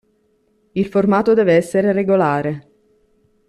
Il 0.71 0.87
formato 0.87 1.35
deve 1.35 1.53
essere 1.53 1.91
regolare. 1.91 2.67